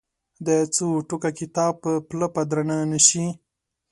د 0.45 0.47
څو 0.75 0.87
ټوکه 1.07 1.31
کتاب 1.39 1.75
پله 2.07 2.27
به 2.33 2.41
درنه 2.49 2.77
نه 2.91 2.99
شي. 3.07 3.25